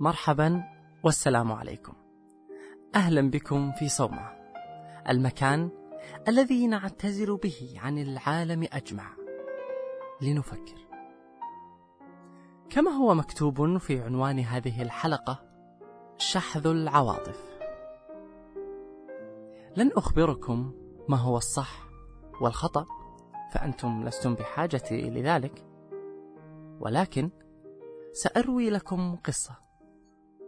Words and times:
مرحبا 0.00 0.64
والسلام 1.04 1.52
عليكم. 1.52 1.92
أهلا 2.94 3.30
بكم 3.30 3.72
في 3.72 3.88
صومعة 3.88 4.36
المكان 5.08 5.70
الذي 6.28 6.66
نعتزل 6.66 7.36
به 7.36 7.74
عن 7.76 7.98
العالم 7.98 8.66
أجمع. 8.72 9.10
لنفكر. 10.22 10.88
كما 12.70 12.90
هو 12.90 13.14
مكتوب 13.14 13.78
في 13.78 14.00
عنوان 14.00 14.38
هذه 14.38 14.82
الحلقة 14.82 15.42
شحذ 16.18 16.66
العواطف. 16.66 17.44
لن 19.76 19.90
أخبركم 19.96 20.72
ما 21.08 21.16
هو 21.16 21.36
الصح 21.36 21.88
والخطأ 22.40 22.86
فأنتم 23.52 24.04
لستم 24.04 24.34
بحاجة 24.34 24.92
لذلك 24.92 25.64
ولكن 26.80 27.30
سأروي 28.12 28.70
لكم 28.70 29.16
قصة. 29.16 29.63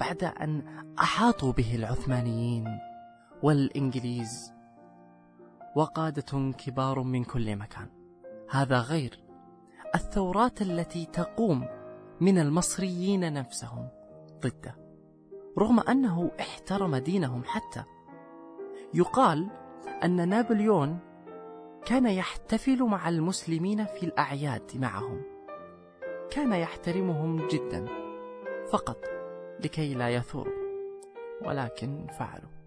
بعد 0.00 0.24
أن 0.24 0.62
أحاطوا 0.98 1.52
به 1.52 1.76
العثمانيين 1.76 2.78
والإنجليز. 3.42 4.52
وقادة 5.76 6.52
كبار 6.52 7.02
من 7.02 7.24
كل 7.24 7.56
مكان. 7.56 7.88
هذا 8.50 8.80
غير 8.80 9.20
الثورات 9.94 10.62
التي 10.62 11.06
تقوم 11.06 11.68
من 12.20 12.38
المصريين 12.38 13.32
نفسهم 13.32 13.88
ضده. 14.40 14.76
رغم 15.58 15.80
أنه 15.80 16.30
احترم 16.40 16.96
دينهم 16.96 17.42
حتى. 17.44 17.84
يقال 18.94 19.50
أن 20.04 20.28
نابليون 20.28 20.98
كان 21.84 22.06
يحتفل 22.06 22.82
مع 22.82 23.08
المسلمين 23.08 23.84
في 23.84 24.06
الأعياد 24.06 24.70
معهم. 24.74 25.22
كان 26.30 26.52
يحترمهم 26.52 27.48
جدا. 27.48 27.86
فقط 28.72 29.04
لكي 29.64 29.94
لا 29.94 30.08
يثوروا. 30.08 30.60
ولكن 31.46 32.06
فعلوا. 32.18 32.59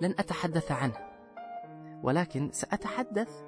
لن 0.00 0.10
أتحدث 0.10 0.72
عنه. 0.72 0.96
ولكن 2.02 2.50
سأتحدث 2.52 3.44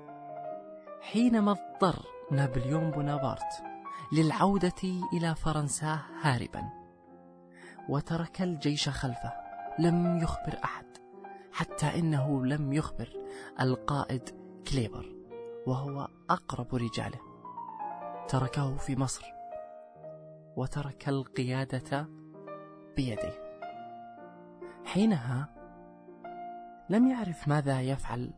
حينما 1.00 1.50
اضطر 1.50 2.06
نابليون 2.30 2.90
بونابرت 2.90 3.62
للعودة 4.12 4.82
إلى 5.12 5.34
فرنسا 5.34 5.98
هاربا 6.22 6.62
وترك 7.88 8.42
الجيش 8.42 8.88
خلفه. 8.88 9.32
لم 9.78 10.18
يخبر 10.18 10.58
أحد 10.64 10.86
حتى 11.52 11.86
إنه 11.86 12.46
لم 12.46 12.72
يخبر 12.72 13.08
القائد 13.60 14.22
كليبر 14.70 15.16
وهو 15.66 16.08
أقرب 16.30 16.74
رجاله. 16.74 17.20
تركه 18.28 18.76
في 18.76 18.96
مصر 18.96 19.24
وترك 20.56 21.08
القيادة 21.08 22.08
بيده. 22.96 23.32
حينها 24.84 25.61
لم 26.90 27.08
يعرف 27.08 27.48
ماذا 27.48 27.80
يفعل 27.80 28.30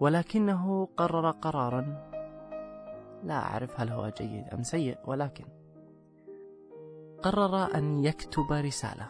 ولكنه 0.00 0.88
قرر 0.96 1.30
قرارا 1.30 2.10
لا 3.22 3.34
أعرف 3.34 3.80
هل 3.80 3.88
هو 3.88 4.08
جيد 4.08 4.48
أم 4.48 4.62
سيء 4.62 4.98
ولكن 5.04 5.44
قرر 7.22 7.74
أن 7.74 8.04
يكتب 8.04 8.52
رسالة 8.52 9.08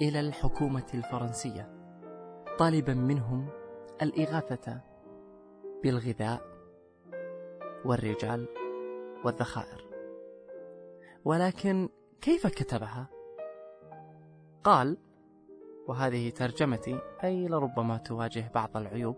إلى 0.00 0.20
الحكومة 0.20 0.86
الفرنسية 0.94 1.78
طالبا 2.58 2.94
منهم 2.94 3.48
الإغاثة 4.02 4.80
بالغذاء 5.82 6.40
والرجال 7.84 8.48
والذخائر 9.24 9.84
ولكن 11.24 11.88
كيف 12.20 12.46
كتبها؟ 12.46 13.08
قال 14.64 14.98
وهذه 15.88 16.30
ترجمتي 16.30 17.00
أي 17.24 17.48
لربما 17.48 17.96
تواجه 17.96 18.50
بعض 18.54 18.76
العيوب. 18.76 19.16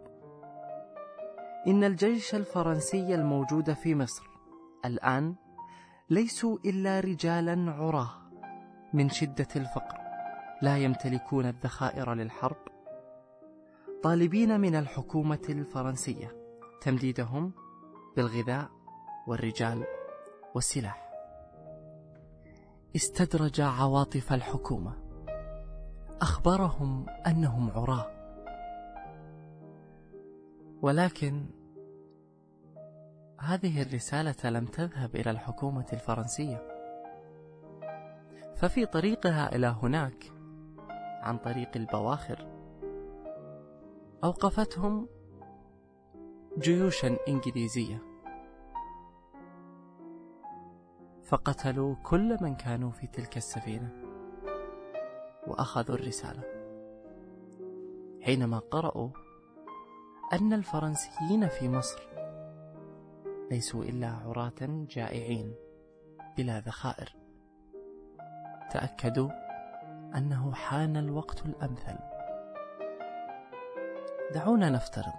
إن 1.67 1.85
الجيش 1.85 2.35
الفرنسي 2.35 3.15
الموجود 3.15 3.73
في 3.73 3.95
مصر 3.95 4.25
الآن 4.85 5.35
ليسوا 6.11 6.59
إلا 6.65 7.01
رجالا 7.01 7.73
عراة 7.73 8.11
من 8.93 9.09
شدة 9.09 9.49
الفقر 9.57 9.99
لا 10.63 10.79
يمتلكون 10.79 11.47
الذخائر 11.47 12.15
للحرب. 12.15 12.57
طالبين 14.03 14.61
من 14.61 14.75
الحكومة 14.75 15.43
الفرنسية 15.49 16.37
تمديدهم 16.81 17.53
بالغذاء 18.17 18.71
والرجال 19.27 19.85
والسلاح. 20.55 21.11
استدرج 22.97 23.61
عواطف 23.61 24.33
الحكومة. 24.33 25.10
أخبرهم 26.23 27.07
أنهم 27.27 27.71
عراة. 27.71 28.07
ولكن 30.83 31.47
هذه 33.41 33.83
الرسالة 33.83 34.51
لم 34.51 34.67
تذهب 34.67 35.17
إلى 35.17 35.31
الحكومة 35.31 35.87
الفرنسية. 35.93 36.63
ففي 38.57 38.87
طريقها 38.87 39.57
إلى 39.57 39.67
هناك 39.83 40.33
عن 41.23 41.39
طريق 41.39 41.71
البواخر 41.77 42.47
أوقفتهم 44.25 45.09
جيوشا 46.59 47.17
إنجليزية. 47.29 48.03
فقتلوا 51.23 51.95
كل 51.95 52.37
من 52.41 52.55
كانوا 52.55 52.91
في 52.91 53.07
تلك 53.07 53.37
السفينة. 53.37 54.10
وأخذوا 55.51 55.97
الرسالة. 55.97 56.43
حينما 58.23 58.59
قرأوا 58.59 59.09
أن 60.33 60.53
الفرنسيين 60.53 61.49
في 61.49 61.69
مصر 61.69 62.09
ليسوا 63.51 63.85
إلا 63.85 64.09
عراة 64.09 64.87
جائعين 64.91 65.55
بلا 66.37 66.61
ذخائر 66.61 67.17
تأكدوا 68.71 69.31
أنه 70.17 70.53
حان 70.53 70.97
الوقت 70.97 71.47
الأمثل. 71.47 71.99
دعونا 74.35 74.71
نفترض. 74.71 75.13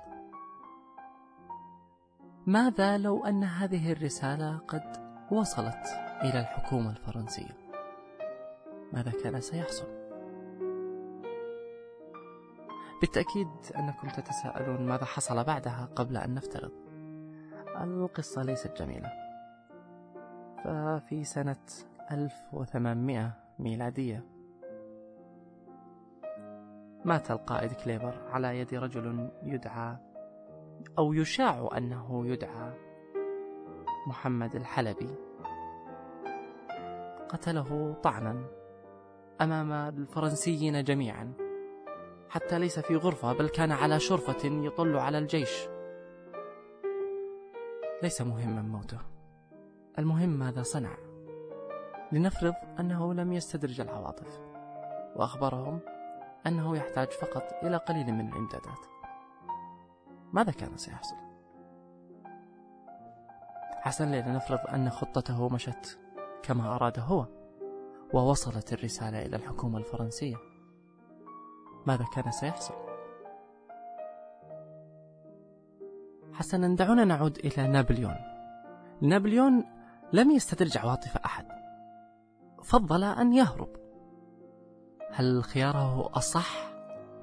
ماذا 2.46 2.98
لو 2.98 3.26
أن 3.26 3.44
هذه 3.44 3.92
الرسالة 3.92 4.58
قد 4.58 4.84
وصلت 5.32 5.86
إلى 6.24 6.40
الحكومة 6.40 6.90
الفرنسية؟ 6.90 7.58
ماذا 8.94 9.12
كان 9.12 9.42
سيحصل؟ 9.42 10.01
بالتأكيد 13.02 13.48
أنكم 13.76 14.08
تتساءلون 14.08 14.86
ماذا 14.86 15.06
حصل 15.06 15.44
بعدها 15.44 15.90
قبل 15.96 16.18
أن 16.18 16.34
نفترض. 16.34 16.72
القصة 17.82 18.44
ليست 18.44 18.82
جميلة. 18.82 19.12
ففي 20.64 21.24
سنة 21.24 21.66
1800 22.12 23.34
ميلادية 23.60 24.26
مات 27.06 27.32
القائد 27.32 27.72
كليبر 27.72 28.30
على 28.30 28.60
يد 28.60 28.74
رجل 28.74 29.30
يدعى 29.44 29.98
أو 30.98 31.14
يشاع 31.14 31.70
أنه 31.78 32.28
يدعى 32.28 32.74
محمد 34.08 34.56
الحلبي. 34.56 35.16
قتله 37.30 37.94
طعنا 38.04 38.46
أمام 39.42 39.72
الفرنسيين 39.72 40.84
جميعا. 40.84 41.51
حتى 42.32 42.60
ليس 42.60 42.80
في 42.80 42.96
غرفة 42.96 43.34
بل 43.34 43.50
كان 43.50 43.72
على 43.72 44.00
شرفة 44.00 44.46
يطل 44.46 44.98
على 44.98 45.18
الجيش. 45.18 45.68
ليس 48.04 48.22
مهما 48.22 48.62
موته. 48.62 49.00
المهم 50.00 50.30
ماذا 50.30 50.64
صنع. 50.64 50.98
لنفرض 52.12 52.54
أنه 52.80 53.14
لم 53.14 53.34
يستدرج 53.34 53.82
العواطف 53.82 54.40
وأخبرهم 55.16 55.80
أنه 56.48 56.78
يحتاج 56.78 57.12
فقط 57.12 57.44
إلى 57.64 57.78
قليل 57.78 58.14
من 58.14 58.30
الإمدادات. 58.30 58.86
ماذا 60.34 60.52
كان 60.52 60.78
سيحصل؟ 60.78 61.16
حسن 63.72 64.12
لنفرض 64.12 64.60
أن 64.74 64.90
خطته 64.90 65.50
مشت 65.50 66.00
كما 66.44 66.76
أراد 66.76 67.00
هو 67.00 67.26
ووصلت 68.14 68.74
الرسالة 68.74 69.26
إلى 69.26 69.36
الحكومة 69.36 69.78
الفرنسية. 69.78 70.51
ماذا 71.88 72.06
كان 72.14 72.32
سيحصل 72.32 72.74
حسنا 76.34 76.76
دعونا 76.76 77.06
نعود 77.06 77.38
إلى 77.38 77.68
نابليون 77.68 78.16
نابليون 79.02 79.66
لم 80.14 80.32
يستدرج 80.32 80.78
عواطف 80.78 81.18
أحد 81.18 81.46
فضل 82.64 83.04
أن 83.04 83.34
يهرب 83.34 83.70
هل 85.12 85.44
خياره 85.44 86.10
أصح 86.14 86.72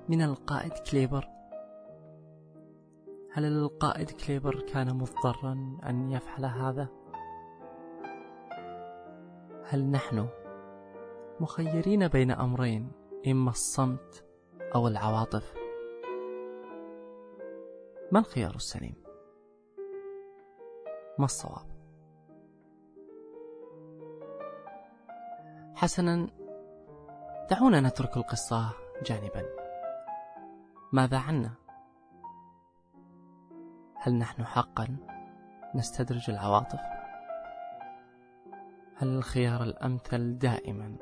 من 0.09 0.23
القائد 0.23 0.73
كليبر؟ 0.73 1.29
هل 3.33 3.45
القائد 3.45 4.11
كليبر 4.11 4.61
كان 4.61 4.95
مضطرا 4.95 5.79
أن 5.87 6.11
يفعل 6.11 6.45
هذا؟ 6.45 6.89
هل 9.69 9.85
نحن 9.91 10.29
مخيرين 11.41 12.09
بين 12.09 12.31
أمرين 12.31 12.93
إما 13.27 13.51
الصمت 13.51 14.28
أو 14.75 14.89
العواطف؟ 14.89 15.55
ما 18.13 18.19
الخيار 18.19 18.55
السليم؟ 18.55 18.95
ما 21.19 21.25
الصواب؟ 21.25 21.67
حسنا 25.75 26.29
دعونا 27.51 27.81
نترك 27.81 28.17
القصة 28.17 28.71
جانبا 29.07 29.45
ماذا 30.93 31.19
عنا؟ 31.19 31.51
هل 33.97 34.15
نحن 34.15 34.45
حقا 34.45 34.97
نستدرج 35.75 36.31
العواطف؟ 36.31 36.81
هل 38.97 39.09
الخيار 39.09 39.63
الأمثل 39.63 40.39
دائما 40.39 40.97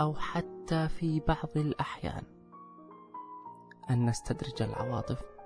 أو 0.00 0.14
حتى 0.14 0.88
في 0.88 1.20
بعض 1.20 1.56
الأحيان 1.56 2.37
أن 3.90 4.06
نستدرج 4.06 4.62
العواطف؟ 4.62 5.37